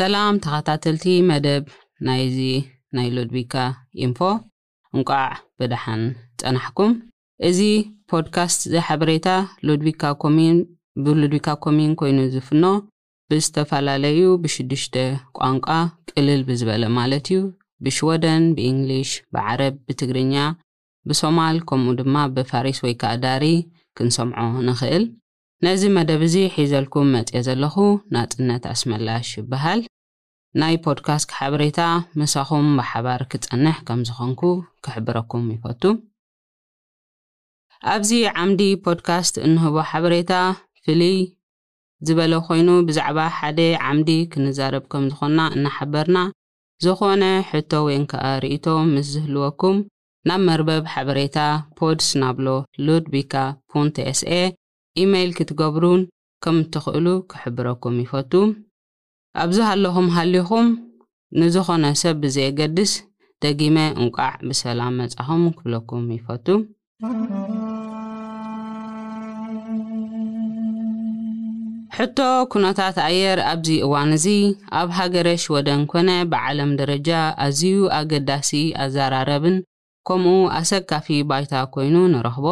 [0.00, 1.62] ሰላም ተኸታተልቲ መደብ
[2.06, 2.36] ናይዚ
[2.96, 3.54] ናይ ሎድቢካ
[4.04, 4.18] ኢንፎ
[4.96, 5.18] እንቋዕ
[5.60, 6.02] ብድሓን
[6.42, 6.92] ፀናሕኩም
[7.48, 7.58] እዚ
[8.10, 9.28] ፖድካስት ዘሓበሬታ
[9.68, 10.56] ሎድቢካ ኮሚን
[11.06, 12.64] ብሎድቢካ ኮሚን ኮይኑ ዝፍኖ
[13.32, 14.96] ብዝተፈላለዩ ብሽዱሽተ
[15.40, 15.68] ቋንቋ
[16.12, 17.40] ቅልል ብዝበለ ማለት እዩ
[17.86, 20.34] ብሽወደን ብእንግሊሽ ብዓረብ ብትግርኛ
[21.10, 23.44] ብሶማል ከምኡ ድማ ብፋሪስ ወይ ከዓ ዳሪ
[23.98, 24.38] ክንሰምዖ
[24.68, 25.04] ንኽእል
[25.64, 27.74] ነዚ መደብ እዚ ሒዘልኩም መፅየ ዘለኹ
[28.14, 29.80] ናፅነት ኣስመላሽ ይበሃል
[30.60, 31.80] ናይ ፖድካስት ሓበሬታ
[32.20, 34.40] ምሳኹም ብሓባር ክፀንሕ ከም ዝኾንኩ
[34.84, 35.82] ክሕብረኩም ይፈቱ
[37.94, 38.10] ኣብዚ
[38.42, 40.32] ዓምዲ ፖድካስት እንህቦ ሓበሬታ
[40.84, 41.18] ፍልይ
[42.08, 46.18] ዝበለ ኮይኑ ብዛዕባ ሓደ ዓምዲ ክንዛረብ ከም ዝኾና እናሓበርና
[46.84, 49.76] ዝኾነ ሕቶ ወይን ከዓ ርእቶ ምስ ዝህልወኩም
[50.30, 51.36] ናብ መርበብ ሓበሬታ
[51.80, 52.46] ፖድስ ናብሎ
[52.86, 53.34] ሉድቢካ
[53.70, 54.40] ፑንት ኤስኤ
[55.02, 56.00] ኢሜይል ክትገብሩን
[56.44, 58.32] ከም እትኽእሉ ክሕብረኩም ይፈቱ
[59.42, 60.66] ኣብዚ ሃለኹም ሃሊኹም
[61.40, 62.92] ንዝዀነ ሰብ ብዘየገድስ
[63.42, 66.46] ደጊሜ እንቋዕ ብሰላም መጻኹም ክፍለኩም ይፈቱ
[71.96, 72.18] ሕቶ
[72.52, 74.26] ኵኖታት ኣየር ኣብዚ እዋን እዚ
[74.80, 77.10] ኣብ ሃገረሽ ወደን ኰነ ብዓለም ደረጃ
[77.46, 78.50] ኣዝዩ ኣገዳሲ
[78.84, 79.56] ኣዘራረብን
[80.08, 82.46] ከምኡ ኣሰካፊ ባይታ ኰይኑ ንረኽቦ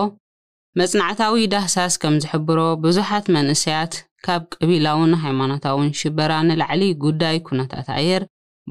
[0.78, 3.94] መጽናዕታዊ ዳህሳስ ከም ዚሕብሮ ብዙሓት መንእሰያት
[4.26, 8.22] ካብ ቅቢላውን ሃይማኖታውን ሽበራ ንላዕሊ ጕዳይ ኵነታት ኣየር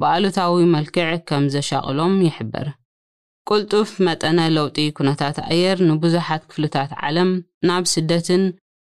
[0.02, 2.67] ብኣሉታዊ መልክዕ ከም ዘሻቕሎም ይሕብር
[3.52, 7.31] ቅልጡፍ መጠነ ለውጢ ኵነታት ኣየር ንብዙሓት ክፍልታት ዓለም
[7.69, 8.45] ናብ ስደትን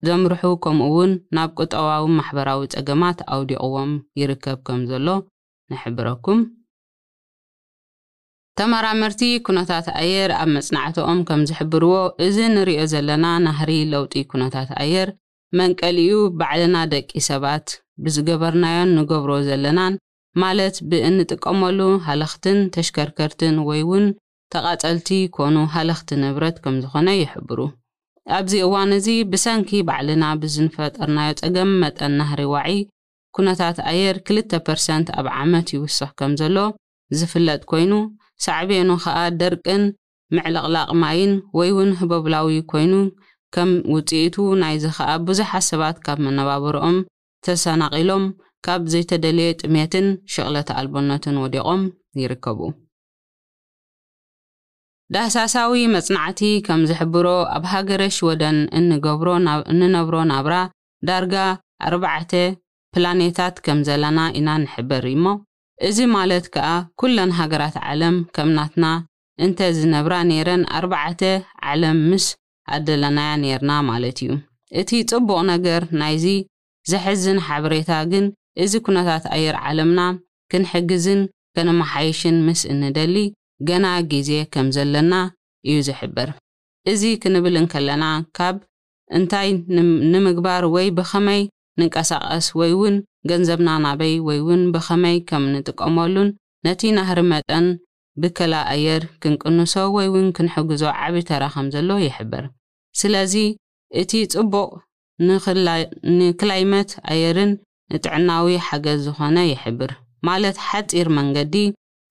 [0.08, 5.08] ዜምርሑ ከምኡ እውን ናብ ቁጠባዊ ማሕበራዊ ጸገማት ኣውዲቕዎም ይርከብ ከም ዘሎ
[5.72, 6.40] ንሕብረኩም
[8.58, 15.10] ተመራመርቲ ኩነታት ኣየር ኣብ መጽናዕቲኦም ከም ዝሕብርዎ እዚ ንሪኦ ዘለና ናህሪ ለውጢ ኩነታት ኣየር
[15.58, 17.68] መንቀሊኡ ባዕልና ደቂ ሰባት
[18.04, 19.94] ብዝገበርናዮን ንገብሮ ዘለናን
[20.42, 24.04] ማለት ብእንጥቀመሉ ሃለኽትን ተሽከርከርትን ወይ እውን
[24.54, 27.58] ተቓፀልቲ ኮኑ ሃለኽቲ ንብረት ከም ዝኾነ ይሕብሩ
[28.36, 32.76] ኣብዚ እዋን እዚ ብሰንኪ ባዕልና ብዝንፈጠርናዮ ፀገም መጠን ናህሪ ዋዒ
[33.36, 36.56] ኩነታት ኣየር 2 ፐርሰንት ኣብ ዓመት ይውስኽ ከም ዘሎ
[37.18, 37.92] ዝፍለጥ ኮይኑ
[38.44, 39.82] ሳዕቤኑ ኸዓ ደርቅን
[40.34, 42.92] ምዕለቕላቕ ማይን ወይ እውን ህበብላዊ ኮይኑ
[43.54, 46.98] ከም ውጽኢቱ ናይዚ ኸኣ ብዙሓት ሰባት ካብ መነባበሮኦም
[47.46, 48.24] ተሰናቒሎም
[48.66, 51.82] ካብ ዘይተደልየ ጥሜትን ሽቕለት ኣልበነትን ወዲቖም
[52.22, 52.60] ይርከቡ
[55.14, 60.56] ዳህሳሳዊ መጽናዕቲ ከም ዘሕብሮ ኣብ ሃገረሽ ወደን እንነብሮ ናብራ
[61.08, 61.34] ዳርጋ
[61.92, 62.32] 4ር
[62.94, 65.26] ፕላኔታት ከም ዘለና ኢና ንሕበር ዩሞ
[65.88, 66.70] እዚ ማለት ከኣ
[67.02, 68.86] ኵለን ሃገራት ዓለም ከምናትና
[69.44, 71.22] እንተዝነብራ ነረን ኣርባዕተ
[71.72, 72.24] ዓለም ምስ
[72.76, 74.32] ኣደለናያ ነርና ማለት እዩ
[74.80, 76.26] እቲ ጽቡቕ ነገር ናይዚ
[76.90, 78.26] ዘሕዝን ሓበሬታ ግን
[78.64, 80.00] እዚ ኩነታት ኣየር ዓለምና
[80.52, 81.22] ክንሕግዝን
[81.56, 83.16] ከነመሓይሽን ምስ እንደሊ
[83.68, 85.14] ገና ግዜ ከም ዘለና
[85.68, 86.28] እዩ ዝሕብር
[86.92, 88.04] እዚ ክንብል ን ከለና
[88.36, 88.58] ካብ
[89.16, 89.48] እንታይ
[90.12, 91.42] ንምግባር ወይ ብኸመይ
[91.78, 92.96] ንንቀሳቐስ ወይ እውን
[93.30, 96.28] ገንዘብናናበይ ወይ እውን ብኸመይ ከም እንጥቀመሉን
[96.66, 97.66] ነቲ ናህሪ መጠን
[98.22, 102.44] ብክላ ኣየር ክንቅንሶ ወይ ውን ክንሕግዞ ዓብዪ ተራኸም ዘሎ ይሕብር
[103.00, 103.34] ስለዚ
[104.00, 104.70] እቲ ጽቡቕ
[106.18, 107.52] ንክላይመት ኣየርን
[107.92, 109.92] ንጥዕናዊ ሓገዝ ዝኾነ ይሕብር
[110.28, 111.54] ማለት ሓጺር መንገዲ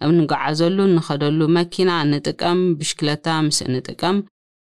[0.05, 4.17] እብ ንገዓዘሉ ንኸደሉ መኪና ንጥቀም ብሽክለታ ምስ ንጥቀም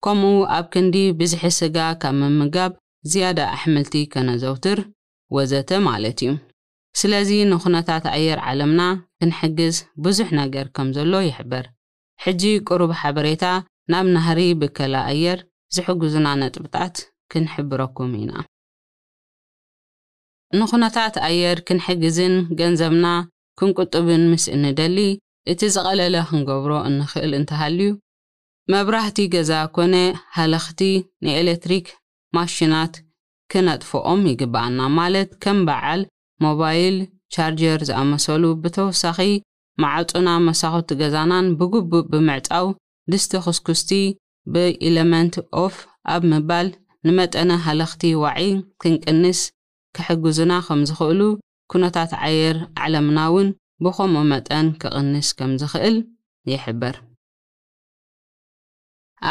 [0.06, 2.72] ከምኡ ኣብ ክንዲ ብዝሒስጋ ካብ ምምጋብ
[3.06, 4.90] زيادة أحملتي كان زوتر
[5.32, 6.38] وزت مالتي
[6.98, 11.70] سلازي نخنتات عير علمنا كنحجز بزح نجر كم زلو يحبر
[12.20, 16.92] حجي قرب حبريتا نام نهري بكلا أير زحو جزنا كن
[17.32, 18.46] كنحبركم هنا
[20.56, 28.00] نخنتات أير كنحجزن جنزمنا كن كتبن مس إن دلي إتي زغلالة هنقبرو إن خيل انتهاليو
[28.70, 31.42] مبرهتي جزا كوني هالختي ني
[32.38, 32.94] ማሽናት
[33.54, 36.02] ክነጥፍኦም ይግብኣና ማለት ከም በዓል
[36.46, 36.96] ሞባይል
[37.34, 39.18] ቻርጀር ዝኣመሰሉ ብተወሳኺ
[39.84, 42.68] መዓጹና መሳኽቲ ገዛናን ብግቡእ ብምዕጻው
[43.12, 43.92] ድስቲ ክስኩስቲ
[44.54, 45.76] ብኤሌመንት ኦፍ
[46.16, 46.68] ኣብ ምባል
[47.08, 48.52] ንመጠነ ሃለኽቲ ዋዒይ
[48.82, 49.40] ክንቅንስ
[49.98, 51.22] ክሕግዝና ኸም ዝኽእሉ
[51.74, 53.50] ኵነታት ዓየር ዓለምና እውን
[53.86, 55.96] ብኸምኡ መጠን ክቕንስ ከም ዝኽእል
[56.52, 56.96] ይሕበር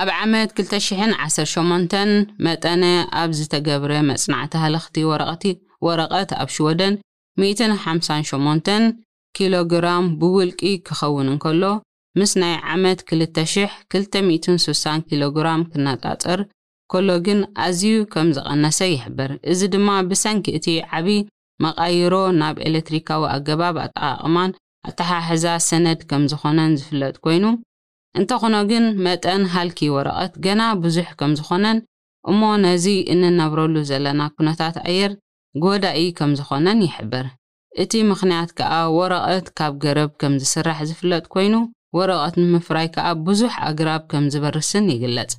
[0.01, 2.11] ኣብ ዓመት 210ሸሞንተን
[2.47, 2.85] መጠነ
[3.21, 5.43] ኣብ ዝተገብረ መጽናዕቲ ሃለኽቲ ወረቐቲ
[5.87, 6.95] ወረቐት ኣብ ሽወደን
[7.43, 8.71] 158
[9.37, 11.63] ኪሎ ግራም ብውልቂ ክኸውን እንከሎ
[12.21, 16.41] ምስ ናይ ዓመት 2260 ኪሎ ግራም ክነጻጸር
[16.95, 20.67] ከሎ ግን ኣዝዩ ከም ዝቐነሰ ይሕብር እዚ ድማ ብሰንኪ እቲ
[20.99, 21.19] ዓብዪ
[21.65, 24.57] መቓይሮ ናብ ኤሌክትሪካዊ ኣገባብ ኣጠቓቕማን
[24.91, 27.45] ኣተሓሕዛ ሰነድ ከም ዝኾነን ዝፍለጥ ኮይኑ
[28.19, 31.79] እንተኾነ ግን መጠን ሃልኪ ወረቐት ገና ብዙሕ ከም ዝኾነን
[32.31, 35.13] እሞ ነዚ እንነብረሉ ዘለና ኩነታት ኣየር
[35.65, 37.27] ጎዳኢ ከም ዝኾነን ይሕብር
[37.83, 41.55] እቲ ምኽንያት ከዓ ወረቐት ካብ ገረብ ከም ዝስራሕ ዝፍለጥ ኮይኑ
[41.99, 45.33] ወረቐት ንምፍራይ ከዓ ብዙሕ ኣግራብ ከም ዝበርስን ይግለጽ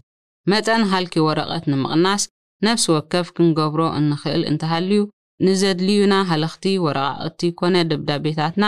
[0.51, 2.23] መጠን ሃልኪ ወረቐት ንምቕናስ
[2.67, 5.01] ነፍሲ ወከፍ ክንገብሮ እንኽእል እንተሃልዩ
[5.45, 8.65] ንዘድልዩና ሃለኽቲ ወረቓቕቲ ኮነ ደብዳቤታትና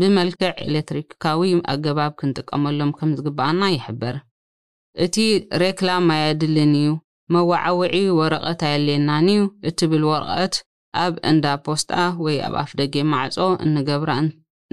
[0.00, 1.40] ብመልክዕ ኤሌክትሪካዊ
[1.72, 4.16] ኣገባብ ክንጥቀመሎም ከም ዝግባኣና ይሕብር
[5.04, 5.16] እቲ
[5.62, 6.88] ሬክላም ኣየድልን እዩ
[7.34, 10.54] መዋዓውዒ ወረቐት ኣየድልየናን እዩ እትብል ወረቐት
[11.04, 11.90] ኣብ እንዳ ፖስጣ
[12.24, 14.10] ወይ ኣብ ኣፍ ደጌ ማዕጾ እንገብራ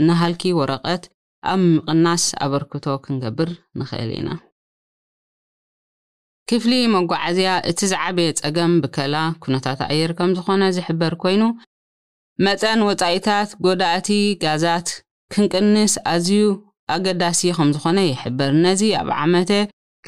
[0.08, 1.04] ንሃልኪ ወረቐት
[1.54, 3.50] ኣብ ምቕናስ ኣበርክቶ ክንገብር
[3.80, 4.30] ንኽእል ኢና
[6.52, 11.44] ክፍሊ መጓዓዝያ እቲ ዝዓበየ ጸገም ብከላ ኩነታት ኣየር ከም ዝኾነ ዝሕበር ኮይኑ
[12.46, 14.10] መጠን ወጻኢታት ጎዳእቲ
[14.44, 14.88] ጋዛት
[15.34, 16.44] ክንቅንስ ኣዝዩ
[16.96, 19.34] ኣገዳሲ ከም ዝኾነ ይሕብር ነዚ ኣብ ዓመ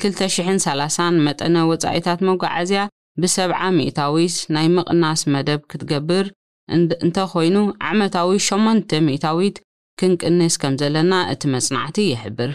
[0.02, 2.82] 20030 መጠነ ወጻኢታት መጓዓዝያ
[3.22, 6.26] ብሰ0 ሚእታዊት ናይ ምቕናስ መደብ ክትገብር
[6.76, 7.56] እንተ ኾይኑ
[7.92, 9.58] ዓመታዊ 8 ሚታዊት
[10.00, 12.52] ክንቅንስ ከም ዘለና እቲ መጽናዕቲ ይሕብር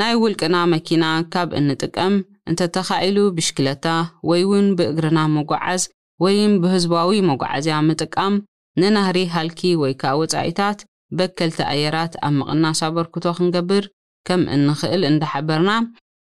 [0.00, 2.14] ናይ ውልቅና መኪና ካብ እንጥቀም
[2.50, 3.86] እንተተኻኢሉ ብሽክለታ
[4.30, 5.82] ወይ እውን ብእግርና መጓዓዝ
[6.24, 8.34] ወይ ብህዝባዊ መጓዓዝያ ምጥቃም
[8.80, 10.78] ንናህሪ ሃልኪ ወይ ከዓ ወጻኢታት
[11.18, 13.84] በከልቲ ኣየራት ኣብ ምቕናስ ኣበርክቶ ክንገብር
[14.28, 15.70] ከም እንኽእል እንዳሓበርና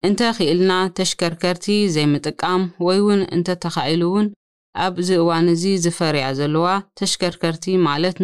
[0.07, 1.65] እንተ ኽኢልና ተሽከርከርቲ
[1.95, 4.25] ዘይምጥቃም ወይ እውን እንተተኻኢሉ እውን
[4.85, 6.67] ኣብዚ እዋን እዚ ዝፈርያ ዘለዋ
[6.99, 8.17] ተሽከርከርቲ ማለት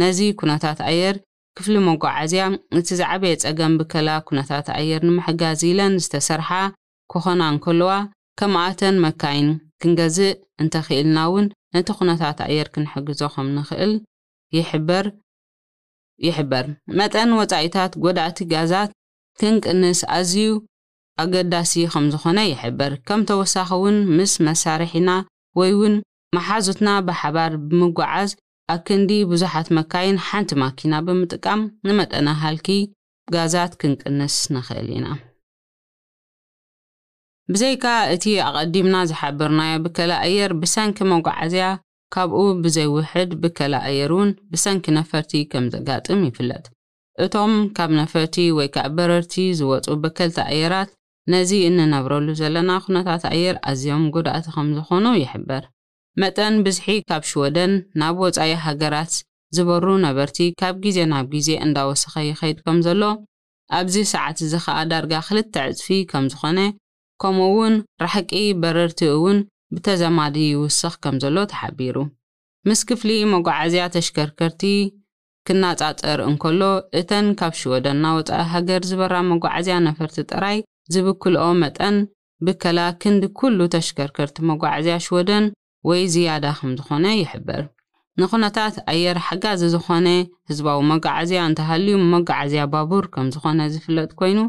[0.00, 1.16] ነዚ ኩነታት ኣየር
[1.58, 2.44] ክፍሊ መጓዓዝያ
[2.78, 6.50] እቲ ዝዓበየ ፀገም ብከላ ኩነታት ኣየር ንምሕጋዝ ኢለን ዝተሰርሓ
[7.12, 7.92] ክኾና እንከለዋ
[8.40, 9.50] ከምኣተን መካይን
[9.82, 10.32] ክንገዝእ
[10.62, 11.46] እንተኽኢልና እውን
[11.76, 13.92] ነቲ ኩነታት ኣየር ክንሕግዞ ከም ንኽእል
[14.56, 15.04] ይሕበር
[16.26, 16.64] ይሕበር
[16.98, 18.90] መጠን ወፃኢታት ጎዳእቲ ጋዛት
[19.40, 20.48] ክንቅንስ ኣዝዩ
[21.22, 25.08] ኣገዳሲ ከም ዝኾነ ይሕበር ከም ተወሳኺ እውን ምስ መሳርሒና
[25.58, 25.94] ወይ ውን
[26.36, 28.30] መሓዙትና ብሓባር ብምጓዓዝ
[28.72, 32.68] ኣብ ክንዲ ብዙሓት መካይን ሓንቲ ማኪና ብምጥቃም ንመጠነሃልኪ
[33.34, 35.06] ጋዛት ክንቅንስ ንኽእል ኢና
[37.52, 37.84] ብዘይከ
[38.14, 41.66] እቲ ኣቐዲምና ዝሓብርናዮ ብከላኣየር ብሰንኪ መጓዓዝ ያ
[42.14, 46.64] ካብኡ ብዘይውሕድ ብከል ኣየር እውን ብሰንኪ ነፈርቲ ከም ዘጋጥም ይፍለጥ
[47.24, 50.90] እቶም ካብ ነፈርቲ ወይ ካዓ በረርቲ ዝወፁ ብከልቲ ኣየራት
[51.32, 55.62] ነዚ እንነብረሉ ዘለና ኹነታት ኣየር ኣዝዮም ጉዳእቲ ከም ዝኾኑ ይሕበር
[56.22, 59.14] መጠን ብዝሒ ካብ ሽወደን ናብ ወፃኢ ሃገራት
[59.56, 63.02] ዝበሩ ነበርቲ ካብ ግዜ ናብ ግዜ እንዳወስኸ ይኸይድ ከም ዘሎ
[63.78, 66.58] ኣብዚ ሰዓት እዚ ከኣ ዳርጋ ክልተ ዕፅፊ ከም ዝኾነ
[67.22, 67.74] ከምኡ እውን
[68.04, 69.38] ራሕቂ በረርቲ እውን
[69.74, 71.96] ብተዘማዲ ይውስኽ ከም ዘሎ ተሓቢሩ
[72.68, 74.62] ምስ ክፍሊ መጓዓዝያ ተሽከርከርቲ
[75.48, 76.60] ክናጻፀር እንከሎ
[77.00, 80.58] እተን ካብ ሽወደን ናወፃኢ ሃገር ዝበራ መጓዓዝያ ነፈርቲ ጥራይ
[80.94, 81.96] ዝብክልኦ መጠን
[82.46, 85.44] ብከላ ክንዲ ኩሉ ተሽከርከርቲ መጓዓዝያ ሽወደን
[85.88, 87.62] ወይ ዝያዳ ከም ዝኾነ ይሕበር
[88.22, 90.08] ንዅነታት ኣየር ሓጋዝ ዝኾነ
[90.50, 94.40] ህዝባዊ መጓዓዝያ እንተሃልዩ መጓዓዝያ ባቡር ከም ዝኾነ ዝፍለጥ ኮይኑ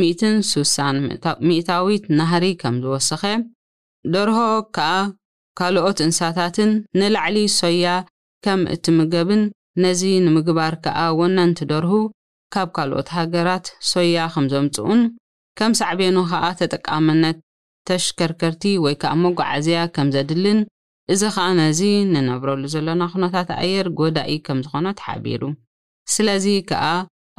[0.00, 3.22] ብ16 ሚእታዊት ናህሪ ከም ዝወሰኸ
[4.16, 4.38] ደርሆ
[4.78, 4.92] ከኣ
[5.60, 7.86] ካልኦት እንሳታትን ንላዕሊ ሶያ
[8.44, 9.42] ከም እትምገብን
[9.82, 11.92] ነዚ ንምግባር ከኣ ወነንቲ ደርሁ
[12.54, 15.00] ካብ ካልኦት ሃገራት ሶያ ከም ዘምፅኡን
[15.58, 17.38] ከም ሳዕቤኑ ከዓ ተጠቃምነት
[17.88, 20.60] ተሽከርከርቲ ወይ ከዓ መጓዓዝያ ከም ዘድልን
[21.12, 21.80] እዚ ከዓ ነዚ
[22.12, 25.42] ንነብረሉ ዘለና ኩነታት ኣየር ጎዳኢ ከም ዝኾነ ተሓቢሩ
[26.14, 26.84] ስለዚ ከዓ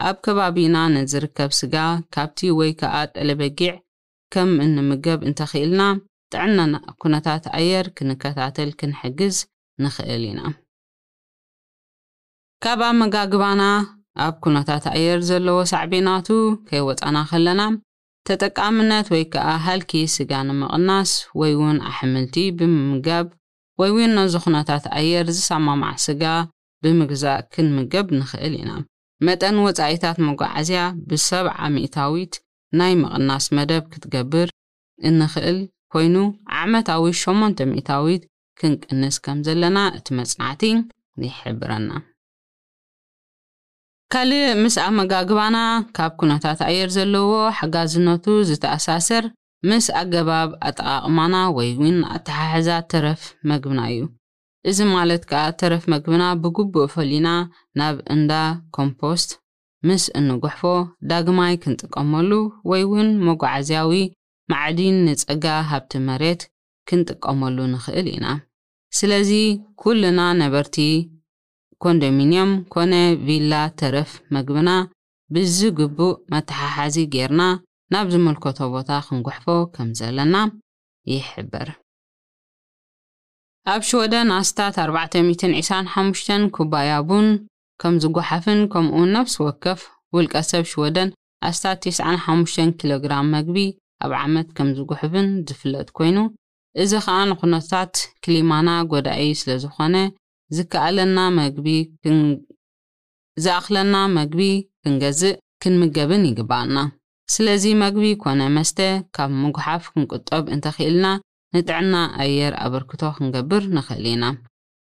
[0.09, 1.75] ኣብ ከባቢና ንዝርከብ ስጋ
[2.15, 3.73] ካብቲ ወይ ከዓ ጠለበጊዕ
[4.35, 5.83] ከም እንምገብ እንተኽኢልና
[6.35, 6.59] ጥዕና
[7.03, 9.35] ኩነታት ኣየር ክንከታተል ክንሕግዝ
[9.83, 10.39] ንኽእል ኢና
[12.67, 13.63] ካብ ኣብ መጋግባና
[14.25, 16.27] ኣብ ኵነታት ኣየር ዘለዎ ሳዕቢናቱ
[16.69, 17.61] ከይወጸና ኸለና
[18.27, 23.27] ተጠቃምነት ወይ ከኣ ሃልኪ ስጋ ንምቕናስ ወይ እውን ኣሕምልቲ ብምምጋብ
[23.81, 26.23] ወይ እውን ናዚዅነታት ኣየር ዝሰማማዕ ስጋ
[26.87, 28.71] ብምግዛእ ክንምገብ ንኽእል ኢና
[29.29, 30.81] መጠን ወጻኢታት መጓዓዝያ
[31.11, 31.45] ብሰ0
[31.75, 32.33] ሚታዊት
[32.81, 34.47] ናይ ምቕናስ መደብ ክትገብር
[35.11, 35.59] እንኽእል
[35.95, 36.15] ኮይኑ
[36.63, 38.25] ዓመታዊ 8 0ታዊት
[38.61, 40.65] ክንቅንስ ከም ዘለና እቲ መጽናዕቲ
[41.21, 41.89] ንሕብረና
[44.13, 45.57] ካልእ ምስ ኣመጋግባና
[45.97, 49.23] ካብ ኩነታት ኣየር ዘለዎ ሓጋዝነቱ ዝተኣሳሰር
[49.69, 53.21] ምስ ኣገባብ ኣጠቓቕማና ወይ እውን ኣተሓሕዛ ተረፍ
[53.51, 54.01] መግብና እዩ
[54.69, 57.27] እዚ ማለት ከዓ ተረፍ መግብና ብግቡእ ፈሊና
[57.81, 58.31] ናብ እንዳ
[58.77, 59.31] ኮምፖስት
[59.89, 60.61] ምስ እንጉሕፎ
[61.09, 62.31] ዳግማይ ክንጥቀመሉ
[62.71, 63.93] ወይ እውን መጓዓዝያዊ
[64.51, 66.41] ማዕዲን ንፀጋ ሃብቲ መሬት
[66.89, 68.25] ክንጥቀመሉ ንኽእል ኢና
[68.99, 69.31] ስለዚ
[69.81, 70.77] ኩልና ነበርቲ
[71.83, 72.93] ኮንዶሚንዮም ኮነ
[73.27, 74.69] ቪላ ተረፍ መግብና
[75.35, 77.41] ብዝግቡእ መተሓሓዚ ጌርና
[77.93, 80.35] ናብ ዝምልከቶ ቦታ ክንጓሕፎ ከም ዘለና
[81.13, 81.69] ይሕብር
[83.73, 87.27] ኣብ ሽወደ ናስታት 425 ኩባያ ቡን
[87.81, 89.79] ከም ዝጓሓፍን ከምኡውን ነፍሲ ወከፍ
[90.15, 91.09] ውልቀ ሰብ ሽወደን
[91.49, 93.57] ኣስታት 95 ኪሎ ግራም መግቢ
[94.05, 96.17] ኣብ ዓመት ከም ዝጉሕብን ዝፍለጥ ኮይኑ
[96.83, 99.95] እዚ ከዓ ንኹነታት ክሊማና ጎዳኢ ስለ ዝኾነ
[100.53, 101.19] ዝቢዝኣኽለና
[104.17, 104.37] መግቢ
[104.85, 106.77] ክንገዝእ ክንምገብን ይግብኣልና
[107.33, 108.79] ስለዚ መግቢ ኮነ መስተ
[109.15, 111.05] ካብ ምጉሓፍ ክንቁጠብ እንተ ኽእልና
[111.55, 114.23] ንጥዕና ኣየር ኣበርክቶ ክንገብር ንኽእል ኢና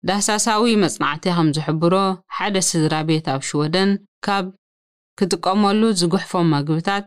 [0.08, 1.94] ዳህሳሳዊ መጽናዕት ኸም ዝሕብሮ
[2.36, 3.90] ሓደ ስድራ ቤት ኣብ ሽወደን
[4.26, 4.46] ካብ
[5.18, 7.06] ክጥቀመሉ ዝግሕፎም መግብታት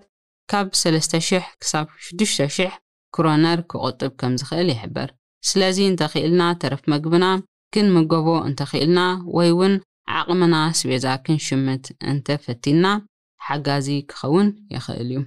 [0.52, 2.76] ካብ 3,00 ክሳብ 6,00
[3.16, 5.10] ክሮነር ክቁጥብ ከም ዝኽእል ይሕበር
[5.52, 7.26] ስለዚ እንተ ኽእልና ተረፍ መግብና
[7.74, 13.06] كن مقبو انتخيلنا ويون عقمنا سبيزا كن شمت انت فتينا
[13.42, 15.26] حقازي كخون يخيليو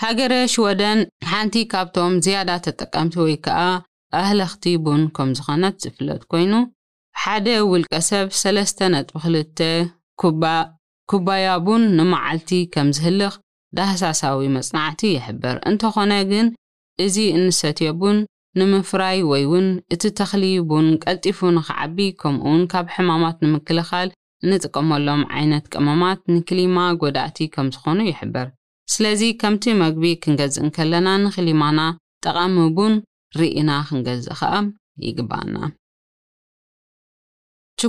[0.00, 3.82] هاجر شودن حانتي كابتوم زيادة تتقامت ويكا
[4.14, 6.72] أهل اختيبون كم زخانات زفلت كوينو
[7.16, 9.62] حدا والكسب سلستنا تبخلت
[10.20, 10.76] كوبا
[11.10, 13.38] كوبايابون نمعلتي كم زهلخ
[13.74, 16.54] ده ساساوي مصنعتي يحبر انتو خوناقن
[17.00, 18.26] إزي إن ستيبون
[18.58, 24.08] ንምፍራይ ወይ እውን እቲ ተኽሊቡን ቀልጢፉ ንክዓቢ ከምኡ ውን ካብ ሕማማት ንምክልኻል
[24.48, 28.46] ንጥቀመሎም ዓይነት ቀመማት ንክሊማ ጐዳእቲ ከም ዝኾኑ ይሕበር
[28.94, 31.80] ስለዚ ከምቲ መግቢ ክንገዝእንከለና ንኽሊማና
[32.26, 32.94] ጠቓሚቡን
[33.38, 34.54] ርኢና ክንገዝእ ኸኣ
[35.06, 35.58] ይግባኣና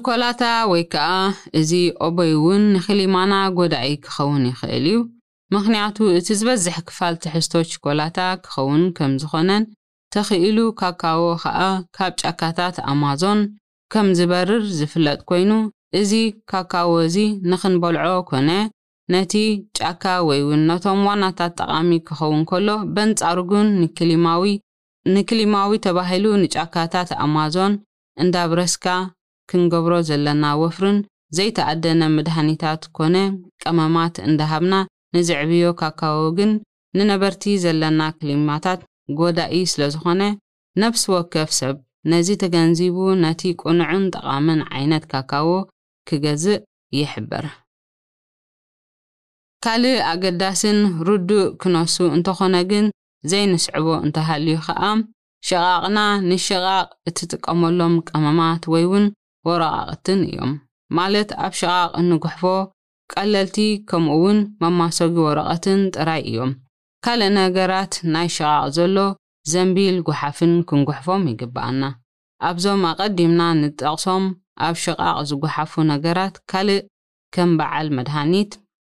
[0.05, 1.11] ኮላታ ወይ ከኣ
[1.59, 1.71] እዚ
[2.05, 4.97] ኦበይ እውን ንኽሊማና ጎዳእ ክኸውን ይኽእል እዩ
[5.53, 9.63] ምኽንያቱ እቲ ዝበዝሕ ክፋል ትሕዝቶ ሽኮላታ ክኸውን ከም ዝኾነን
[10.15, 11.61] ተኽኢሉ ካካዎ ኸኣ
[11.95, 13.39] ካብ ጫካታት ኣማዞን
[13.93, 15.51] ከም ዝበርር ዝፍለጥ ኮይኑ
[16.01, 16.11] እዚ
[16.51, 17.17] ካካዎ እዚ
[17.49, 18.47] ንኽንበልዖ ኮነ
[19.13, 19.33] ነቲ
[19.77, 24.43] ጫካ ወይ እውን ነቶም ዋናታት ጠቓሚ ክኸውን ከሎ በንጻሩ ግን ንክሊማዊ
[25.15, 27.75] ንክሊማዊ ተባሂሉ ንጫካታት ኣማዞን
[28.23, 28.87] እንዳብረስካ
[29.51, 30.97] ክንገብሮ ዘለና ወፍርን
[31.39, 33.15] ዘይተኣደነ መድሃኒታት ኮነ
[33.65, 34.73] ቀመማት እንዳሃብና
[35.17, 36.51] ንዝዕብዮ ካካዎ ግን
[36.99, 38.81] ንነበርቲ ዘለና ክሊማታት
[39.19, 40.21] ጐዳኢ ስለ ዝዀነ
[40.81, 41.75] ነፍሲ ወከፍ ሰብ
[42.11, 45.47] ነዚ ተገንዚቡ ነቲ ቅኑዕን ጠቓምን ዓይነት ካካቦ
[46.07, 46.63] ኪገዝእ
[46.99, 47.45] ይሕበር
[49.65, 52.85] ካልእ ኣገዳስን ርዱእ ክነሱ እንተ ዀነ ግን
[53.31, 54.81] ዘይንስዕቦ እንተሃልዩ ኸኣ
[55.47, 59.05] ሸቓቕና ንሸቓቕ እትጥቀመሎም ቀመማት ወይ እውን
[59.47, 60.53] ወረቓቕትን እዮም
[60.99, 62.43] ማለት ኣብ ሸቓቕ እንጕሕፎ
[63.13, 63.57] ቀለልቲ
[63.89, 66.53] ከምኡ እውን መማሰጊ ወረቐትን ጥራይ እዮም
[67.07, 68.95] ካልእ ነገራት ናይ ሸቓቕ ዘሎ
[69.51, 71.81] ዘንቢል ጓሓፍን ክንጓሕፎም ይግባአና
[72.49, 74.23] ኣብዞም ኣቐዲምና ንጠቕሶም
[74.67, 76.81] ኣብ ሸቓቕ ዝጓሓፉ ነገራት ካልእ
[77.37, 78.51] ከም በዓል መድሃኒት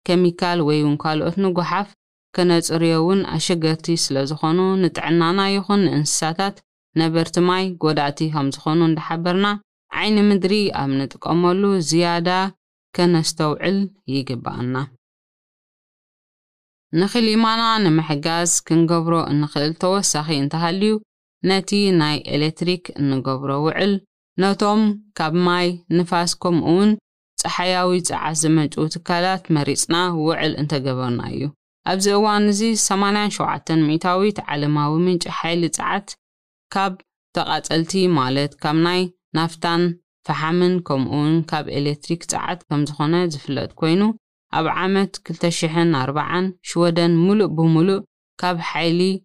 [0.09, 1.89] ኬሚካል ወይ እውን ካልኦት ንጓሓፍ
[2.37, 6.57] ከነፅርዮ እውን ኣሸገርቲ ስለ ዝኾኑ ንጥዕናና ይኹን ንእንስሳታት
[7.01, 9.49] ነበርቲ ማይ ጎዳእቲ ከም ዝኾኑ እንዳሓበርና
[10.01, 10.53] ዓይኒ ምድሪ
[10.83, 12.29] ኣብ ንጥቀመሉ ዝያዳ
[12.97, 13.79] ከነስተውዕል
[14.15, 14.75] ይግባአና
[16.95, 21.01] نخل يمانا نمحقاز كنقبرو النخل توسخي انتهاليو
[21.45, 24.01] نتي ناي إلتريك نقبرو وعل
[24.39, 26.97] نوتوم كاب ماي نفاسكم اون
[27.43, 31.51] تحياوي تعزمج وتكالات مريسنا وعل انت قبرنايو
[31.87, 36.11] أبزي اوان زي شو شوعة ميتاوي تعلماوي من جحي لتعت
[36.73, 36.97] كاب
[37.71, 44.17] التي مالت كاب ناي نافتان فحمن كم اون كاب إلتريك تعت كم زخونة زفلت كوينو
[44.53, 48.05] أب عمت كلتا شحن أربعا شودا ملو بملو
[48.39, 49.23] كاب حيلي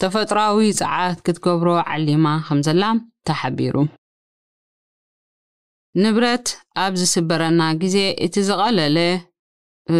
[0.00, 3.86] تفتراوي ساعات كتكبرو عليما خمزلا تحبيرو
[5.96, 9.28] نبرت أبز سبرنا جزء اتزغل له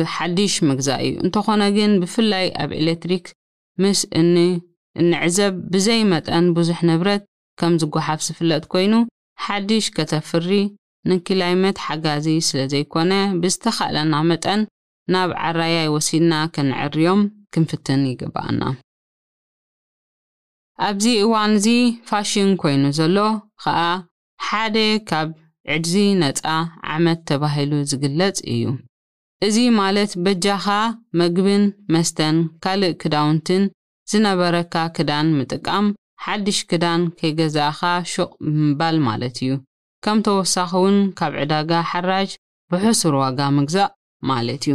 [0.04, 3.32] حديش مجزاي انتو خونا بفلاي أب إلكتريك
[3.78, 4.62] مس اني
[4.96, 5.92] نعزب بزي
[6.28, 7.24] أن بزح نبرت
[7.60, 9.06] كم زقو حفص فلات كوينو
[9.38, 10.76] حديش كتفري
[11.10, 14.60] ንክላይመት ሓጋዚ ስለ ዘይኮነ ብዝተኻእለና መጠን
[15.12, 17.22] ናብ ዓራያይ ወሲድና ክንዕርዮም
[17.54, 18.62] ክንፍትን ይግባአና
[20.86, 21.66] ኣብዚ እዋን እዚ
[22.08, 23.18] ፋሽን ኮይኑ ዘሎ
[23.62, 23.80] ከዓ
[24.46, 24.76] ሓደ
[25.08, 25.28] ካብ
[25.74, 25.92] ዕድዚ
[26.22, 26.42] ነፃ
[26.94, 28.64] ዓመት ተባሂሉ ዝግለጽ እዩ
[29.46, 30.66] እዚ ማለት በጃኻ
[31.20, 33.62] መግብን መስተን ካልእ ክዳውንትን
[34.12, 35.86] ዝነበረካ ክዳን ምጥቃም
[36.24, 37.80] ሓድሽ ክዳን ከይገዛእኻ
[38.14, 38.30] ሹቕ
[38.66, 39.52] ምባል ማለት እዩ
[40.04, 42.30] ከም ተወሳኺ እውን ካብ ዕዳጋ ሓራጅ
[42.70, 43.90] ብሕሱር ዋጋ ምግዛእ
[44.28, 44.74] ማለት እዩ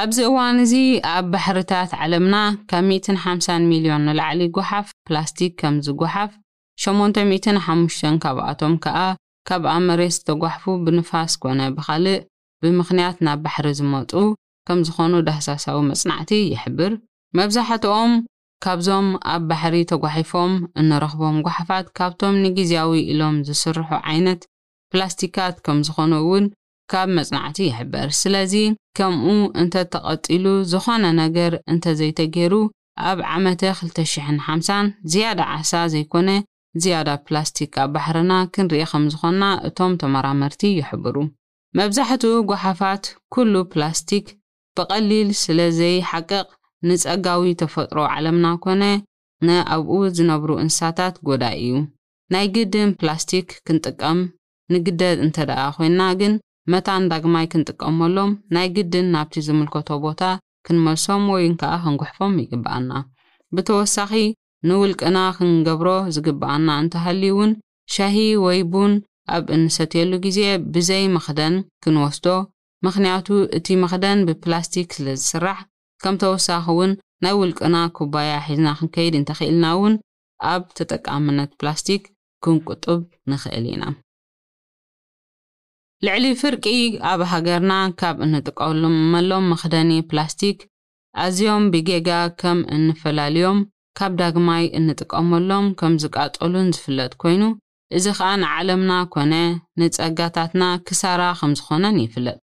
[0.00, 0.72] ኣብዚ እዋን እዚ
[1.12, 2.36] ኣብ ባሕርታት ዓለምና
[2.70, 6.30] ካብ 150 ሚልዮን ንላዕሊ ጓሓፍ ፕላስቲክ ከም ዝጓሓፍ
[6.84, 8.98] 805 ካብኣቶም ከዓ
[9.50, 12.18] ካብ ኣብ መሬት ዝተጓሕፉ ብንፋስ ኮነ ብኻልእ
[12.62, 14.12] ብምኽንያት ናብ ባሕሪ ዝመፁ
[14.68, 16.92] ከም ዝኾኑ ዳህሳሳዊ መጽናዕቲ ይሕብር
[17.40, 18.12] መብዛሕትኦም
[18.64, 24.40] ካብዞም ኣብ ባሕሪ ተጓሒፎም እንረኽቦም ጓሓፋት ካብቶም ንግዜያዊ ኢሎም ዝስርሑ ዓይነት
[24.92, 26.44] ፕላስቲካት ከም ዝኾኑ እውን
[26.92, 28.54] ካብ መጽናዕቲ ይሕበር ስለዚ
[28.98, 32.54] ከምኡ እንተተቐጢሉ ዝኾነ ነገር እንተዘይተገይሩ
[33.10, 36.30] ኣብ ዓመተ 250 ዝያዳ ዓሳ ዘይኮነ
[36.82, 41.16] ዝያዳ ፕላስቲክ ኣብ ባሕርና ክንርኢ ከም ዝኾና እቶም ተመራመርቲ ይሕብሩ
[41.78, 43.04] መብዛሕትኡ ጓሓፋት
[43.36, 44.26] ኩሉ ፕላስቲክ
[44.78, 46.48] ብቐሊል ስለ ዘይሓቅቕ
[46.86, 48.82] ንፀጋዊ ተፈጥሮ ዓለምና ኮነ
[49.46, 51.72] ንኣብኡ ዝነብሩ እንስሳታት ጎዳይ እዩ
[52.32, 54.18] ናይ ግድን ፕላስቲክ ክንጥቀም
[54.72, 56.32] ንግደድ እንተ ደኣ ኮይንና ግን
[56.72, 60.22] መታን ዳግማይ ክንጥቀመሎም ናይ ግድን ናብቲ ዝምልከቶ ቦታ
[60.68, 62.90] ክንመልሶም ወይን ከዓ ክንጉሕፎም ይግበኣና
[63.56, 64.12] ብተወሳኺ
[64.68, 67.50] ንውልቅና ክንገብሮ ዝግብኣና እንተሃልዩ እውን
[67.94, 68.94] ሻሂ ወይ ቡን
[69.36, 70.38] ኣብ እንሰትየሉ ግዜ
[70.76, 72.26] ብዘይ መኽደን ክንወስዶ
[72.86, 73.26] ምኽንያቱ
[73.58, 75.58] እቲ መኽደን ብፕላስቲክ ስለ ዝስራሕ
[76.02, 76.90] ከም ተወሳኺ እውን
[77.24, 79.94] ናይ ውልቅና ኩባያ ሒዝና ክንከይድ እንተ ኽእልና እውን
[80.50, 82.02] ኣብ ተጠቃመነት ፕላስቲክ
[82.44, 83.00] ክንቁጡብ
[83.30, 83.82] ንኽእል ኢና
[86.06, 86.64] ልዕሊ ፍርቂ
[87.10, 90.58] ኣብ ሃገርና ካብ እንጥቀሎመሎም መኽደኒ ፕላስቲክ
[91.24, 93.58] ኣዝዮም ብጌጋ ከም እንፈላልዮም
[94.00, 97.42] ካብ ዳግማይ እንጥቀመሎም ከም ዝቃጠሉን ዝፍለጥ ኮይኑ
[97.96, 99.34] እዚ ኸኣ ንዓለምና ኮነ
[99.82, 102.38] ንጸጋታትና ክሳራ ኸም ዝኾነን ይፍለጥ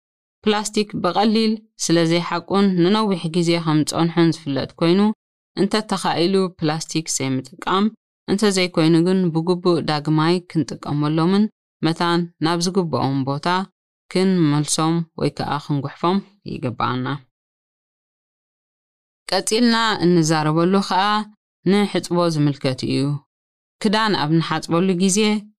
[0.45, 1.53] ፕላስቲክ ብቐሊል
[1.85, 5.01] ስለ ዘይሓቁን ንነዊሕ ግዜ ከም ፀንሑን ዝፍለጥ ኮይኑ
[5.63, 7.85] እንተ ተኻኢሉ ፕላስቲክ ዘይምጥቃም
[8.31, 11.45] እንተ ዘይኮይኑ ግን ብግቡእ ዳግማይ ክንጥቀመሎምን
[11.87, 13.47] መታን ናብ ዝግብኦም ቦታ
[14.15, 16.19] ክንመልሶም ወይ ከዓ ክንጉሕፎም
[16.53, 17.07] ይግባአና
[19.33, 21.05] ቀፂልና እንዛረበሉ ከዓ
[21.71, 23.05] ንሕፅቦ ዝምልከት እዩ
[23.83, 25.19] ክዳን ኣብ ንሓፅበሉ ግዜ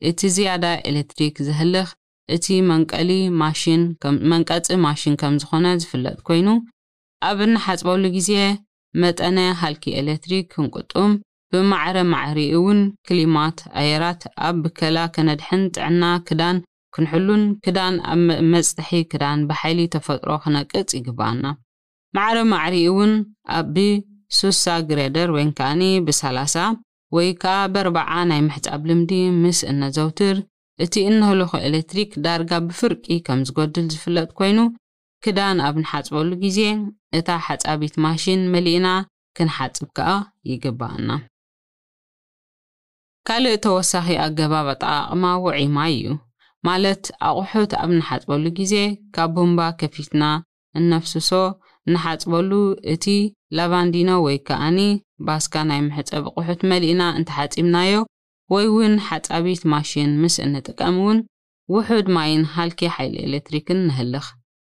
[0.10, 1.88] እቲ ዝያዳ ኤሌክትሪክ ዝህልኽ
[2.36, 3.82] እቲ መንቀሊ ማሽን
[4.32, 6.48] መንቀፂ ማሽን ከም ዝኾነ ዝፍለጥ ኮይኑ
[7.30, 8.32] ኣብ እናሓፅበሉ ግዜ
[9.02, 11.14] መጠነ ሃልኪ ኤሌክትሪክ ክንቁጡም
[11.54, 16.58] ብማዕረ ማዕሪ እውን ክሊማት ኣየራት ኣብ ብከላ ከነድሕን ጥዕና ክዳን
[16.96, 18.22] ክንሕሉን ክዳን ኣብ
[18.54, 21.46] መፅጥሒ ክዳን ብሓይሊ ተፈጥሮ ክነቅፅ ይግባኣና
[22.18, 23.14] ማዕረ ማዕሪ እውን
[23.60, 23.76] ኣብ
[24.40, 26.56] ሱሳ ግሬደር ወይ ከዓኒ ብሰላሳ
[27.18, 29.12] ወይ ከዓ ብኣርባዓ ናይ ምሕፃብ ልምዲ
[29.44, 30.38] ምስ እነዘውትር
[30.84, 34.60] እቲ እነህልኾ ኤሌክትሪክ ዳርጋ ብፍርቂ ከም ዝጎድል ዝፍለጥ ኮይኑ
[35.24, 36.60] ክዳን ኣብ ንሓፅበሉ ግዜ
[37.18, 38.88] እታ ሓፃቢት ማሽን መሊእና
[39.38, 40.10] ክንሓፅብ ከዓ
[40.52, 41.10] ይግባአና
[43.28, 46.06] ካልእ ተወሳኺ ኣገባብ ኣጠቓቕማ ውዒማ እዩ
[46.68, 48.74] ማለት ኣቑሑት ኣብ ንሓፅበሉ ግዜ
[49.16, 50.24] ካብ ቦምባ ከፊትና
[50.80, 51.32] እነፍስሶ
[51.94, 52.52] ንሓፅበሉ
[52.94, 53.06] እቲ
[53.58, 54.80] ላቫንዲኖ ወይ ከዓኒ
[55.28, 57.94] ባስካ ናይ ምሕፀብ ኣቑሑት መሊእና እንተሓፂብናዮ
[58.52, 61.20] ወይ እውን ሓጻቢት ማሽን ምስ እንጥቀም እውን
[61.74, 64.26] ውሑድ ማይን ሃልኪ ሓይል ኤሌትሪክን ንህልኽ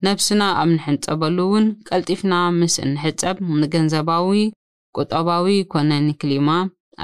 [0.06, 4.28] ነብስና ኣብ ንሕንፀበሉ እውን ቀልጢፍና ምስ እንሕጸብ ንገንዘባዊ
[4.98, 6.50] ቁጠባዊ ኮነ ንክሊማ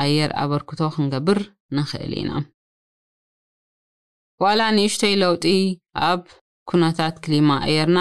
[0.04, 1.39] ኣየር ኣበርክቶ ክንገብር
[1.76, 2.32] ንኽእል ኢና
[4.43, 5.45] ዋላእ ንእሽተይ ለውጢ
[6.10, 6.21] ኣብ
[6.69, 7.99] ኩነታት ክሊማ ኣየርና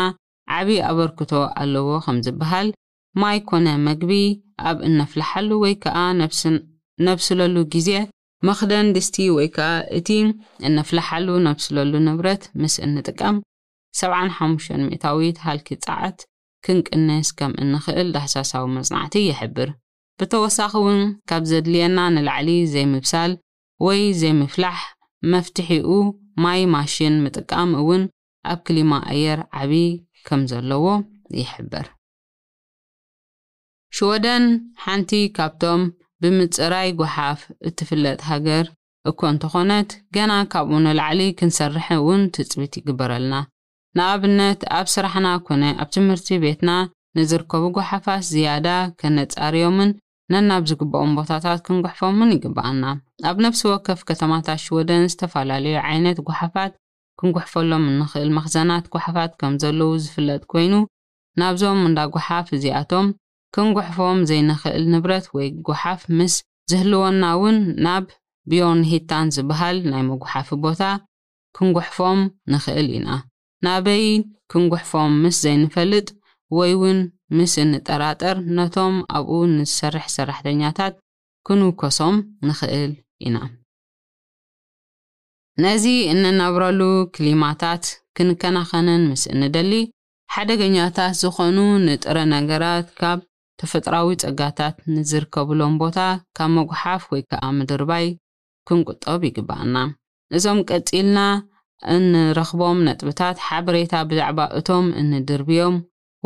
[0.58, 1.30] ዓብዪ ኣበርክቶ
[1.62, 2.68] ኣለዎ ከም ዝበሃል
[3.20, 4.12] ማይ ኮነ መግቢ
[4.68, 7.90] ኣብ እነፍለሐሉ ወይ ከዓ ነብስለሉ ግዜ
[8.44, 13.42] مخدن دستي ويكا اتي ان فلحلو نبسلولو نبرت مس ان تقام
[13.96, 16.22] سبعا حمشن ميتاويت هالكي تاعت
[16.64, 19.74] كنك الناس كم ان خيل دحساسا ومزنعتي يحبر
[20.20, 23.38] بتوساخون كاب زدلينا نلعلي زي مبسال
[23.80, 28.08] وي زي مفلح مفتحي او ماي ماشين متقام اون
[28.46, 31.94] اب كلمة اير عبي كم زلوو يحبر
[33.92, 38.66] شودن حنتي كابتوم ብምጽራይ ጓሓፍ እትፍለጥ ሃገር
[39.10, 43.34] እኮ እንተ ኾነት ገና ካብኡ ንላዕሊ ክንሰርሒ እውን ትጽቢት ይግበረልና
[43.98, 46.72] ንኣብነት ኣብ ስራሕና ኮነ ኣብ ትምህርቲ ቤትና
[47.18, 48.68] ንዝርከቡ ጓሓፋት ዝያዳ
[49.00, 49.90] ከነጻርዮምን
[50.34, 52.84] ነናብ ዚግብኦም ቦታታት ክንጐሕፎምን ይግብኣና
[53.30, 56.72] ኣብ ነፍሲ ወከፍ ከተማታት ሽወደን ዝተፈላለዩ ዓይነት ጓሓፋት
[57.20, 60.74] ክንጐሕፈሎም እንኽእል መኽዘናት ጓሓፋት ከም ዘለዉ ዝፍለጥ ኮይኑ
[61.42, 63.06] ናብዞም እንዳ ጓሓፍ እዚኣቶም
[63.56, 66.34] ክንጓሕፎም ዘይንኽእል ንብረት ወይ ጓሓፍ ምስ
[66.70, 68.04] ዝህልወና እውን ናብ
[68.50, 70.82] ቢዮን ሂታን ዝበሃል ናይ መጓሓፊ ቦታ
[71.56, 72.20] ክንጓሕፎም
[72.52, 73.08] ንኽእል ኢና
[73.64, 74.04] ናበይ
[74.52, 76.08] ክንጓሕፎም ምስ ዘይንፈልጥ
[76.58, 77.00] ወይ እውን
[77.38, 80.94] ምስ እንጠራጠር ነቶም ኣብኡ ንዝሰርሕ ሰራሕተኛታት
[81.48, 82.16] ክንውከሶም
[82.48, 82.92] ንኽእል
[83.26, 83.36] ኢና
[85.62, 85.84] ነዚ
[86.14, 86.80] እንነብረሉ
[87.16, 87.84] ክሊማታት
[88.16, 89.72] ክንከናኸንን ምስ እንደሊ
[90.34, 93.20] ሓደገኛታት ዝኾኑ ንጥረ ነገራት ካብ
[93.60, 95.98] ተፈጥራዊ ጸጋታት ንዝርከብሎም ቦታ
[96.38, 98.06] ካብ መጉሓፍ ወይ ከዓ ምድርባይ
[98.68, 99.76] ክንቁጠብ ይግባአና
[100.36, 101.18] እዞም ቀፂልና
[101.94, 105.76] እንረኽቦም ነጥብታት ሓበሬታ ብዛዕባ እቶም እንድርብዮም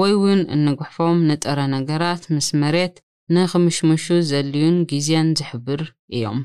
[0.00, 2.96] ወይ እውን እንጉሕፎም ንጥረ ነገራት ምስ መሬት
[3.34, 5.82] ንኽምሽምሹ ዘድልዩን ግዜን ዝሕብር
[6.16, 6.40] እዮም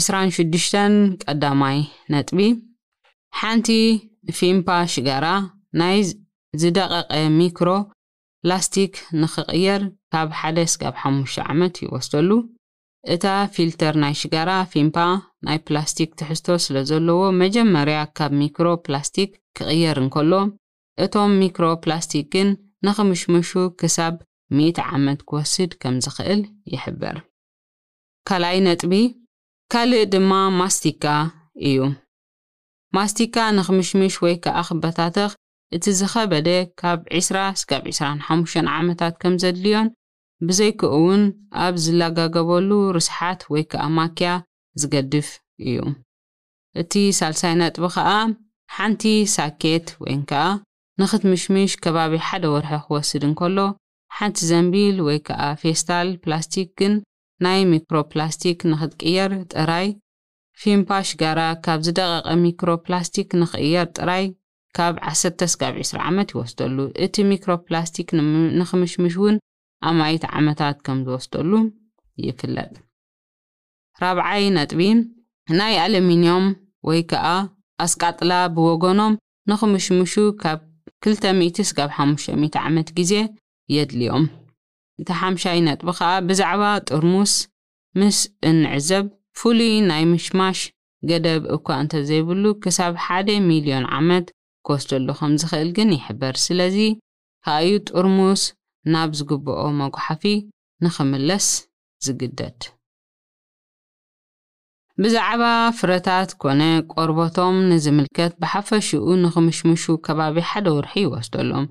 [0.00, 0.74] 26
[1.24, 1.78] ቀዳማይ
[2.14, 2.38] ነጥቢ
[3.40, 3.68] ሓንቲ
[4.38, 5.26] ፊምፓ ሽጋራ
[5.80, 5.96] ናይ
[6.60, 7.68] ዝደቐቐ ሚክሮ
[8.44, 12.30] ፕላስቲክ ንኽቕየር ካብ ሓደ ስጋብ ሓሙሽተ ዓመት ይወስደሉ
[13.14, 14.96] እታ ፊልተር ናይ ሽጋራ ፊምፓ
[15.46, 20.32] ናይ ፕላስቲክ ትሕዝቶ ስለ ዘለዎ መጀመርያ ካብ ሚክሮ ፕላስቲክ ክቕየር እንከሎ
[21.04, 22.50] እቶም ሚክሮ ፕላስቲክ ግን
[22.88, 23.50] ንኽምሽምሹ
[23.82, 24.14] ክሳብ
[24.58, 26.42] 100 ዓመት ክወስድ ከም ዝኽእል
[26.74, 27.18] ይሕብር
[28.30, 28.92] ካልኣይ ነጥቢ
[29.74, 31.06] ካልእ ድማ ማስቲካ
[31.70, 31.78] እዩ
[32.98, 35.32] ማስቲካ ንኽምሽምሽ ወይ ከዓ ክበታትኽ
[35.76, 36.48] እቲ ዝኸበደ
[36.80, 39.86] ካብ 20 ስካብ 25 ዓመታት ከም ዘድልዮን
[40.46, 41.22] ብዘይክኡ እውን
[41.64, 44.30] ኣብ ዝለጋገበሉ ርስሓት ወይ ከዓ ማክያ
[44.80, 45.28] ዝገድፍ
[45.70, 45.78] እዩ
[46.82, 48.10] እቲ ሳልሳይ ነጥቢ ከዓ
[48.76, 49.02] ሓንቲ
[49.34, 50.44] ሳኬት ወይ ከዓ
[51.00, 53.58] ንኽትምሽምሽ ከባቢ ሓደ ወርሒ ክወስድ እንከሎ
[54.18, 56.94] ሓንቲ ዘንቢል ወይ ከዓ ፌስታል ፕላስቲክ ግን
[57.46, 59.88] ናይ ሚክሮፕላስቲክ ንኽትቅየር ጥራይ
[60.62, 64.26] ፊምፓሽ ጋራ ካብ ዝደቐቐ ሚክሮፕላስቲክ ንኽእየር ጥራይ
[64.76, 68.08] ካብ 1-20 ዓመት ይወስሉ እቲ ሚክሮ ፕላስቲክ
[68.60, 69.36] ንኽምሽምሹ እውን
[69.90, 71.50] ኣማይት ዓመታት ከም ዝወስሉ
[72.26, 72.72] ይፍለጥ
[74.00, 74.80] 4ብዓይ ነጥቢ
[75.58, 76.46] ናይ ኣለሚንዮም
[76.88, 77.26] ወይ ከዓ
[77.86, 79.14] ኣስቃጥላ ብወገኖም
[79.50, 80.60] ንኽምሽምሹ ካብ
[81.08, 83.12] 200-500 ዓመት ግዜ
[83.76, 84.24] የድልዮም
[85.00, 87.32] እቲ ሓምሻይ ነጥቢ ከኣ ብዛዕባ ጥርሙስ
[88.00, 88.18] ምስ
[88.50, 89.04] እንዕዘብ
[89.38, 90.58] ፍሉይ ናይ ምሽማሽ
[91.08, 94.26] ገደብ እኳ እንተ ዘይብሉ ክሳብ 1ደ ሚልዮን ዓመት
[94.72, 96.76] ወስሉእል ግን ይሕበር ስለዚ
[97.46, 98.42] ካብእዩ ጥርሙስ
[98.92, 100.22] ናብ ዝግብኦ መጓሓፊ
[100.84, 101.46] ንኽምለስ
[102.04, 102.58] ዝግደድ
[105.02, 105.42] ብዛዕባ
[105.78, 106.60] ፍረታት ኰነ
[106.92, 111.64] ቆርቦቶም ንዚምልከት ብሓፈሽኡ ንኽምሽምሹ ከባቢ ሓደ ውርሒ ይወስደሎም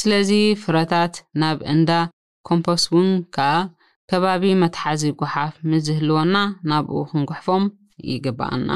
[0.00, 0.30] ስለዚ
[0.62, 1.90] ፍረታት ናብ እንዳ
[2.50, 3.50] ኮምፖስ እውን ከኣ
[4.10, 6.34] ከባቢ መትሓዚ ጐሓፍ ምስ ዝህልወና
[6.70, 7.64] ናብኡ ክንጐሕፎም
[8.12, 8.68] ይግብአና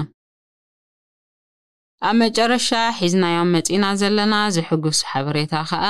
[2.08, 5.84] ኣብ መጨረሻ ሒዝናዮም መጺና ዘለና ዝሕጉስ ሓበሬታ ኸኣ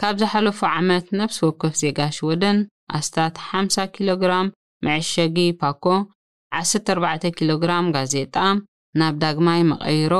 [0.00, 2.58] ካብ ዝሓለፉ ዓመት ነብሲ ወከፍ ዜጋ ሽወደን
[2.98, 4.46] ኣስታት 50 ኪሎ ግራም
[4.86, 5.84] መዐሸጊ ፓኮ
[6.60, 8.36] 14 ኪሎ ግራም ጋዜጣ
[9.00, 10.14] ናብ ዳግማይ መቐይሮ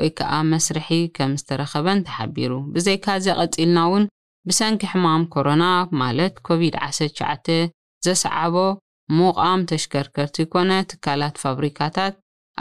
[0.00, 4.04] ወይ ከዓ መስርሒ ከም ዝተረኸበን ተሓቢሩ ብዘይካዚ ቐፂልና እውን
[4.50, 5.64] ብሰንኪ ሕማም ኮሮና
[6.02, 7.50] ማለት ኮቪድ-19
[8.08, 8.54] ዘሰዓቦ
[9.18, 12.14] ምቓም ተሽከርከርቲ ኮነ ትካላት ፋብሪካታት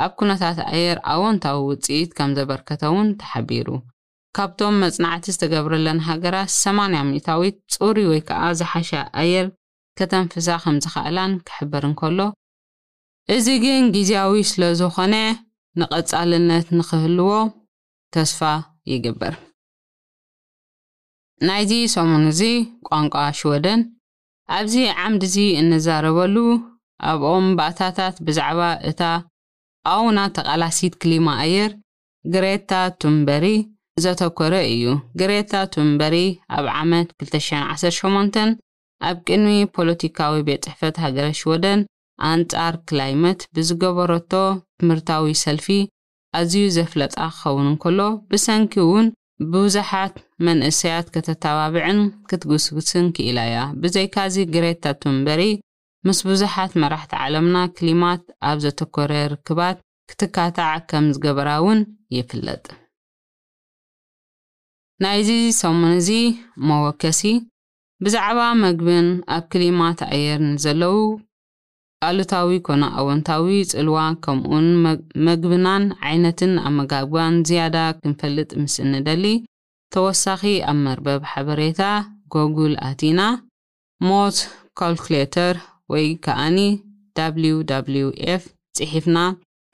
[0.03, 3.67] ኣብ ኩነታት ኣየር ኣወንታዊ ውፅኢት ከም ዘበርከተ እውን ተሓቢሩ
[4.38, 8.89] ካብቶም መፅናዕቲ ዝተገብረለን ሃገራት 80 ሚታዊት ፅሩ ወይ ከዓ ዝሓሸ
[9.21, 9.47] ኣየር
[9.99, 12.19] ከተንፍሳ ከም ዝኽእላን ክሕበር እንከሎ
[13.36, 15.15] እዚ ግን ግዜያዊ ስለ ዝኾነ
[15.79, 17.29] ንቐጻልነት ንኽህልዎ
[18.15, 18.41] ተስፋ
[18.91, 19.33] ይግበር
[21.47, 22.41] ናይዚ ሰሙን እዚ
[22.89, 23.81] ቋንቋ ሽወደን
[24.57, 26.36] ኣብዚ ዓምድ እዚ እንዛረበሉ
[27.10, 29.01] ኣብኦም ባእታታት ብዛዕባ እታ
[29.88, 31.80] أو ناطق على سيد كلمة أير
[32.34, 33.58] جريتا تومبري
[34.04, 34.84] ዘተኮረ እዩ
[35.19, 36.15] ግሬታ ቱምበሪ
[36.56, 38.36] ኣብ ዓመት 218
[39.10, 41.80] ኣብ ቅድሚ ፖለቲካዊ ቤት ፅሕፈት ሃገረ ሽወደን
[42.32, 44.32] ኣንጻር ክላይመት ብዝገበረቶ
[44.82, 45.67] ትምህርታዊ ሰልፊ
[46.39, 48.00] ኣዝዩ ዘፍለጣ ክኸውን እንከሎ
[48.34, 49.08] ብሰንኪ እውን
[49.54, 50.15] ብብዙሓት
[50.50, 55.41] መንእሰያት ከተተባብዕን ክትግስግስን ክኢላ እያ ብዘይካዚ ግሬታ ቱምበሪ
[56.08, 59.78] ምስ ብዙሓት መራሕቲ ዓለምና ክሊማት ኣብ ዘተኮረ ርክባት
[60.10, 61.80] ክትካታዕ ከም ዝገበራ እውን
[62.17, 62.65] ይፍለጥ
[65.04, 65.30] ናይዚ
[65.62, 66.10] ሰሙን እዚ
[66.70, 67.22] መወከሲ
[68.06, 70.96] ብዛዕባ መግብን ኣብ ክሊማት ኣየር ንዘለዉ
[72.10, 74.67] ኣሉታዊ ኮነ ኣወንታዊ ፅልዋ ከምኡን
[75.28, 79.24] መግብናን ዓይነትን ኣመጋግባን ዝያዳ ክንፈልጥ ምስ እንደሊ
[79.96, 80.41] ተወሳኺ
[80.72, 81.82] ኣብ መርበብ ሓበሬታ
[82.36, 83.22] ጎጉል ኣቲና
[84.08, 84.38] ሞት
[84.82, 85.56] ካልኩሌተር
[85.91, 86.58] ወይ ከኣኒ
[87.47, 88.43] wwf
[88.78, 89.17] ፅሒፍና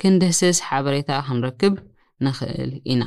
[0.02, 1.74] ክንደስስ ሓበሬታ ክንረክብ
[2.26, 3.04] ንኽእል ኢና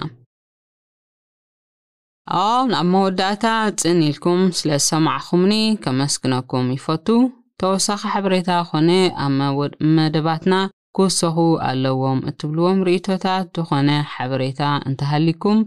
[2.40, 3.44] ኣብ ናብ መወዳእታ
[3.82, 5.52] ፅን ኢልኩም ስለ ዝሰማዕኹምኒ
[5.84, 7.06] ከመስግነኩም ይፈቱ
[7.62, 8.90] ተወሳኺ ሓበሬታ ኾነ
[9.26, 9.60] ኣብ
[9.98, 10.54] መደባትና
[10.98, 11.38] ክውሰኹ
[11.68, 15.58] ኣለዎም እትብልዎም ርእቶታት ዝኾነ ሓበሬታ እንተሃሊኩም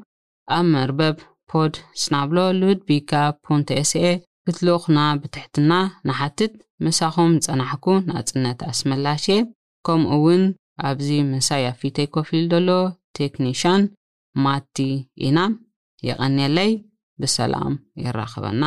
[0.57, 1.15] ኣብ መርበብ
[1.51, 1.73] ፖድ
[2.03, 3.11] ስናብሎ ልድቢካ ቢካ
[3.45, 4.05] ፑንቴ ስኤ
[4.45, 5.71] ብትሕትና
[6.07, 6.53] ንሓትት
[6.85, 9.25] ምሳኹም ፀናሕኩ ንኣፅነት ኣስመላሽ
[9.85, 10.43] ከምኡ እውን
[10.89, 12.69] ኣብዚ ምሳይ ኣፊተይ ኮፍ ኢሉ ዘሎ
[13.17, 13.81] ቴክኒሽን
[14.43, 14.77] ማቲ
[15.27, 15.39] ኢና
[16.07, 16.71] የቐኒየለይ
[17.23, 17.73] ብሰላም
[18.05, 18.61] ይራኸበና